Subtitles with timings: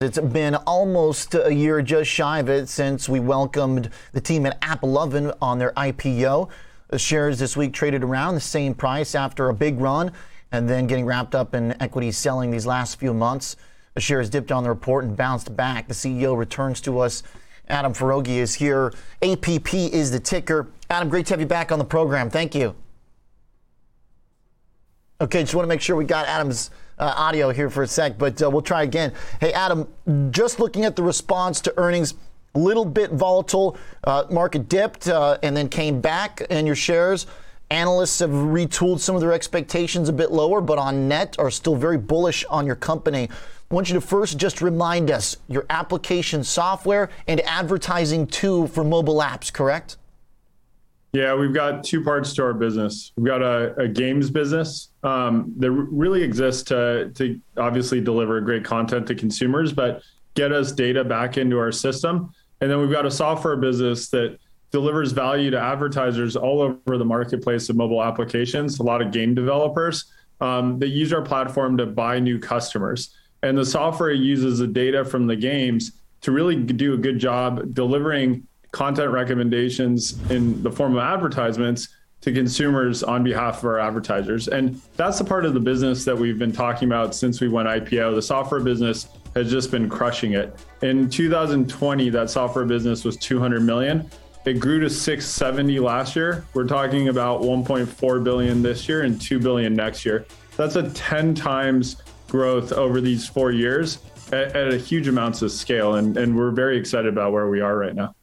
[0.00, 4.60] It's been almost a year, just shy of it, since we welcomed the team at
[4.60, 6.48] AppLovin on their IPO.
[6.86, 10.12] The shares this week traded around the same price after a big run
[10.52, 13.56] and then getting wrapped up in equity selling these last few months.
[13.94, 15.88] The shares dipped on the report and bounced back.
[15.88, 17.24] The CEO returns to us.
[17.68, 18.94] Adam Foroughi is here.
[19.20, 20.68] APP is the ticker.
[20.90, 22.30] Adam, great to have you back on the program.
[22.30, 22.76] Thank you.
[25.20, 28.18] Okay, just want to make sure we got Adam's uh, audio here for a sec,
[28.18, 29.12] but uh, we'll try again.
[29.40, 29.86] Hey, Adam,
[30.30, 32.14] just looking at the response to earnings,
[32.54, 33.76] a little bit volatile.
[34.04, 37.26] Uh, market dipped uh, and then came back, and your shares.
[37.70, 41.76] Analysts have retooled some of their expectations a bit lower, but on net are still
[41.76, 43.28] very bullish on your company.
[43.70, 48.82] I want you to first just remind us your application software and advertising too for
[48.82, 49.97] mobile apps, correct?
[51.12, 53.12] Yeah, we've got two parts to our business.
[53.16, 58.64] We've got a, a games business um, that really exists to, to obviously deliver great
[58.64, 60.02] content to consumers, but
[60.34, 62.32] get us data back into our system.
[62.60, 64.38] And then we've got a software business that
[64.70, 69.34] delivers value to advertisers all over the marketplace of mobile applications, a lot of game
[69.34, 73.14] developers um, that use our platform to buy new customers.
[73.42, 77.74] And the software uses the data from the games to really do a good job
[77.74, 78.46] delivering
[78.78, 81.88] content recommendations in the form of advertisements
[82.20, 84.46] to consumers on behalf of our advertisers.
[84.46, 87.66] And that's the part of the business that we've been talking about since we went
[87.66, 88.14] IPO.
[88.14, 90.56] The software business has just been crushing it.
[90.82, 94.08] In 2020, that software business was 200 million.
[94.44, 96.46] It grew to 670 last year.
[96.54, 100.24] We're talking about 1.4 billion this year and 2 billion next year.
[100.56, 103.98] That's a 10 times growth over these four years
[104.30, 105.96] at, at a huge amounts of scale.
[105.96, 108.14] And, and we're very excited about where we are right now.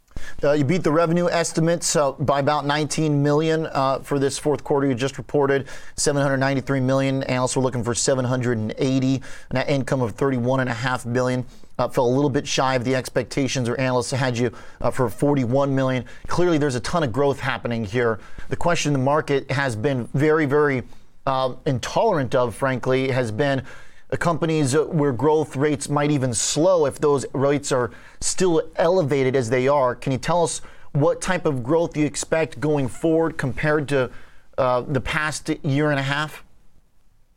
[0.44, 4.66] Uh, you beat the revenue estimates uh, by about 19 million uh, for this fourth
[4.66, 4.86] quarter.
[4.86, 7.24] You just reported 793 million.
[7.24, 9.22] Analysts were looking for 780.
[9.54, 11.46] Net income of 31.5 billion.
[11.80, 15.10] Uh, fell a little bit shy of the expectations, or analysts had you uh, for
[15.10, 16.06] 41 million.
[16.28, 18.20] Clearly, there's a ton of growth happening here.
[18.50, 20.84] The question the market has been very, very
[21.26, 23.64] uh, intolerant of, frankly, has been
[24.18, 29.68] companies where growth rates might even slow if those rates are still elevated as they
[29.68, 29.96] are.
[29.96, 30.62] Can you tell us
[30.92, 34.10] what type of growth you expect going forward compared to
[34.58, 36.44] uh, the past year and a half?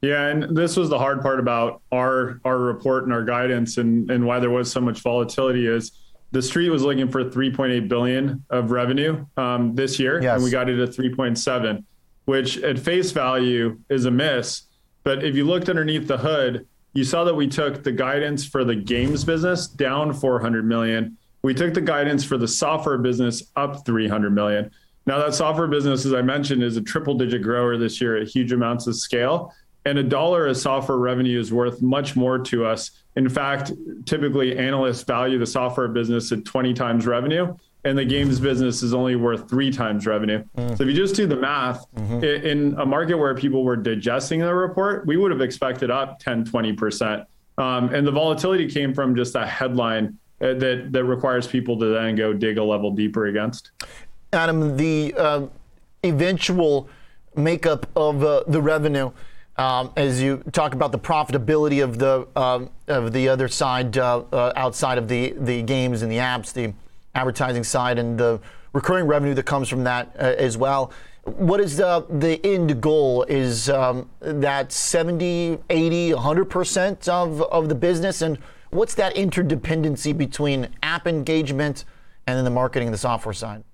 [0.00, 4.08] Yeah, and this was the hard part about our our report and our guidance and
[4.10, 5.90] and why there was so much volatility is
[6.30, 10.34] the street was looking for 3.8 billion of revenue um, this year, yes.
[10.34, 11.82] and we got it at 3.7,
[12.26, 14.67] which at face value is a miss
[15.08, 18.62] but if you looked underneath the hood, you saw that we took the guidance for
[18.62, 21.16] the games business down 400 million.
[21.40, 24.70] We took the guidance for the software business up 300 million.
[25.06, 28.28] Now that software business, as I mentioned, is a triple digit grower this year at
[28.28, 29.54] huge amounts of scale.
[29.86, 32.90] And a dollar of software revenue is worth much more to us.
[33.16, 33.72] In fact,
[34.04, 37.56] typically analysts value the software business at 20 times revenue
[37.88, 40.44] and the games business is only worth three times revenue.
[40.56, 40.76] Mm.
[40.76, 42.22] So if you just do the math, mm-hmm.
[42.22, 46.44] in a market where people were digesting the report, we would have expected up 10,
[46.44, 47.24] 20%.
[47.56, 51.86] Um, and the volatility came from just that headline uh, that, that requires people to
[51.86, 53.70] then go dig a level deeper against.
[54.34, 55.46] Adam, the uh,
[56.04, 56.88] eventual
[57.34, 59.10] makeup of uh, the revenue.
[59.56, 64.22] Um, as you talk about the profitability of the uh, of the other side uh,
[64.30, 66.72] uh, outside of the the games and the apps, the
[67.18, 68.40] advertising side and the
[68.72, 70.92] recurring revenue that comes from that uh, as well.
[71.24, 73.24] What is the, the end goal?
[73.24, 78.22] Is um, that 70, 80, 100% of, of the business?
[78.22, 78.38] And
[78.70, 81.84] what's that interdependency between app engagement
[82.26, 83.64] and then the marketing and the software side?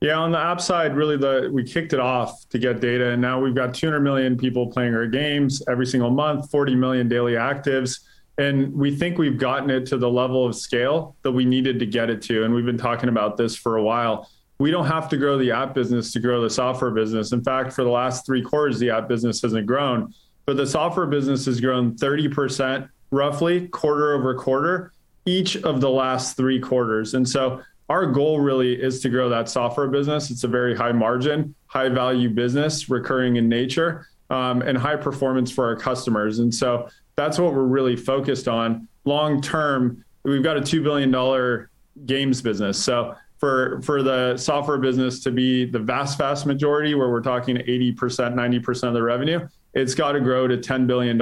[0.00, 3.20] Yeah, on the app side, really the we kicked it off to get data, and
[3.20, 7.32] now we've got 200 million people playing our games every single month, 40 million daily
[7.32, 7.98] actives.
[8.38, 11.86] And we think we've gotten it to the level of scale that we needed to
[11.86, 12.44] get it to.
[12.44, 14.30] And we've been talking about this for a while.
[14.60, 17.32] We don't have to grow the app business to grow the software business.
[17.32, 20.14] In fact, for the last three quarters, the app business hasn't grown,
[20.46, 24.92] but the software business has grown 30% roughly quarter over quarter
[25.26, 27.14] each of the last three quarters.
[27.14, 30.30] And so our goal really is to grow that software business.
[30.30, 35.50] It's a very high margin, high value business, recurring in nature, um, and high performance
[35.50, 36.38] for our customers.
[36.38, 40.04] And so that's what we're really focused on long term.
[40.22, 41.66] We've got a $2 billion
[42.06, 42.78] games business.
[42.78, 47.56] So for, for the software business to be the vast, vast majority, where we're talking
[47.56, 51.18] 80%, 90% of the revenue, it's got to grow to $10 billion.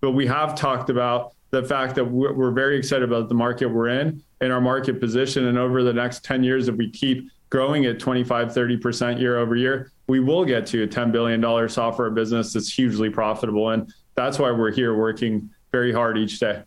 [0.00, 3.90] But we have talked about the fact that we're very excited about the market we're
[3.90, 5.46] in and our market position.
[5.46, 9.54] And over the next 10 years, if we keep growing at 25, 30% year over
[9.54, 13.70] year, we will get to a $10 billion software business that's hugely profitable.
[13.70, 16.62] And that's why we're here working very hard each day.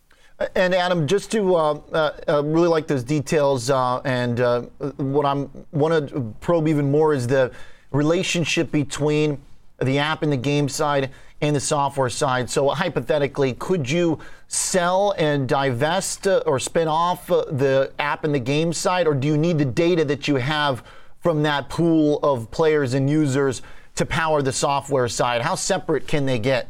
[0.54, 4.62] And Adam, just to uh, uh, uh, really like those details, uh, and uh,
[4.98, 7.52] what I'm want to probe even more is the
[7.90, 9.40] relationship between
[9.78, 11.10] the app and the game side
[11.40, 12.50] and the software side.
[12.50, 14.18] So hypothetically, could you
[14.48, 19.26] sell and divest uh, or spin off the app and the game side, or do
[19.26, 20.82] you need the data that you have
[21.20, 23.62] from that pool of players and users
[23.94, 25.40] to power the software side?
[25.40, 26.68] How separate can they get?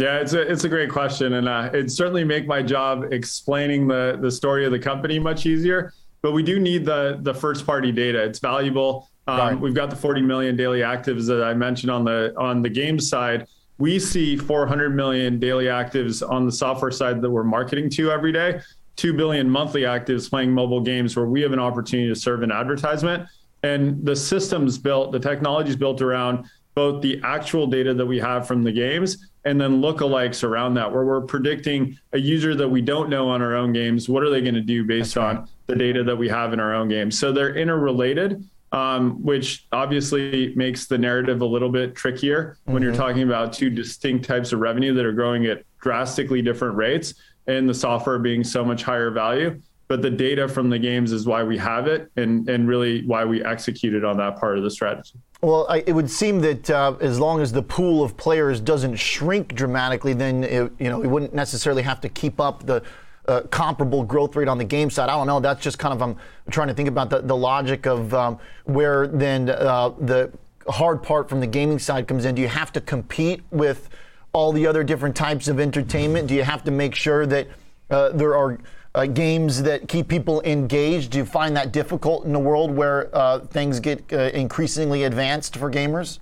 [0.00, 3.86] Yeah, it's a it's a great question, and uh, it certainly make my job explaining
[3.86, 5.92] the the story of the company much easier.
[6.22, 8.22] But we do need the the first party data.
[8.22, 9.10] It's valuable.
[9.26, 9.60] Um, right.
[9.60, 12.98] We've got the 40 million daily actives that I mentioned on the on the game
[12.98, 13.46] side.
[13.76, 18.32] We see 400 million daily actives on the software side that we're marketing to every
[18.32, 18.60] day.
[18.96, 22.52] 2 billion monthly actives playing mobile games where we have an opportunity to serve an
[22.52, 23.26] advertisement.
[23.62, 28.46] And the system's built, the technology's built around both the actual data that we have
[28.46, 32.82] from the games and then lookalikes around that, where we're predicting a user that we
[32.82, 34.08] don't know on our own games.
[34.08, 35.38] What are they going to do based right.
[35.38, 37.18] on the data that we have in our own games?
[37.18, 42.72] So they're interrelated, um, which obviously makes the narrative a little bit trickier mm-hmm.
[42.72, 43.00] when you're mm-hmm.
[43.00, 47.14] talking about two distinct types of revenue that are growing at drastically different rates,
[47.46, 49.58] and the software being so much higher value.
[49.88, 53.24] But the data from the games is why we have it, and and really why
[53.24, 55.18] we executed on that part of the strategy.
[55.42, 58.96] Well, I, it would seem that uh, as long as the pool of players doesn't
[58.96, 62.82] shrink dramatically, then it, you know we wouldn't necessarily have to keep up the
[63.26, 65.08] uh, comparable growth rate on the game side.
[65.08, 65.40] I don't know.
[65.40, 66.16] That's just kind of I'm
[66.50, 70.30] trying to think about the, the logic of um, where then uh, the
[70.68, 72.34] hard part from the gaming side comes in.
[72.34, 73.88] Do you have to compete with
[74.32, 76.28] all the other different types of entertainment?
[76.28, 77.48] Do you have to make sure that
[77.90, 78.58] uh, there are
[78.94, 81.12] uh, games that keep people engaged?
[81.12, 85.56] Do you find that difficult in a world where uh, things get uh, increasingly advanced
[85.56, 86.18] for gamers?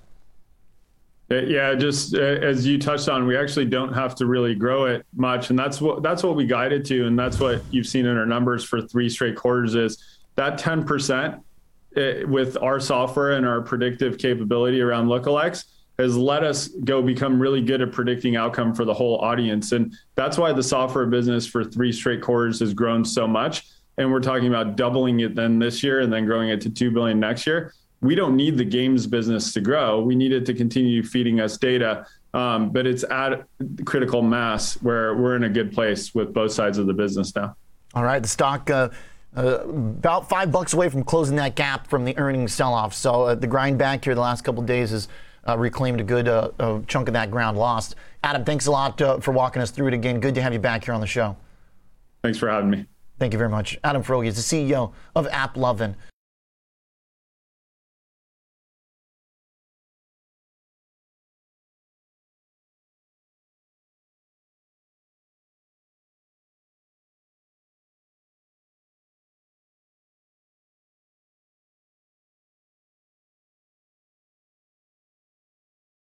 [1.31, 4.85] Uh, yeah, just uh, as you touched on, we actually don't have to really grow
[4.85, 8.07] it much, and that's what that's what we guided to, and that's what you've seen
[8.07, 10.03] in our numbers for three straight quarters is
[10.35, 11.35] that ten percent
[11.95, 15.65] uh, with our software and our predictive capability around lookalikes
[15.99, 19.73] has let us go become really good at predicting outcome for the whole audience.
[19.73, 23.67] And that's why the software business for three straight quarters has grown so much.
[23.97, 26.89] And we're talking about doubling it then this year and then growing it to 2
[26.91, 27.73] billion next year.
[27.99, 30.01] We don't need the games business to grow.
[30.01, 32.07] We need it to continue feeding us data.
[32.33, 33.45] Um, but it's at
[33.83, 37.57] critical mass where we're in a good place with both sides of the business now.
[37.93, 38.21] All right.
[38.21, 38.87] The stock, uh,
[39.35, 42.93] uh, about five bucks away from closing that gap from the earnings sell off.
[42.93, 45.09] So uh, the grind back here the last couple days is
[45.49, 47.95] uh, reclaimed a good uh, uh, chunk of that ground lost.
[48.23, 50.19] Adam, thanks a lot uh, for walking us through it again.
[50.19, 51.35] Good to have you back here on the show.
[52.21, 52.85] Thanks for having me.
[53.17, 53.77] Thank you very much.
[53.83, 54.41] Adam Foroughi is the
[54.71, 55.95] CEO of AppLovin.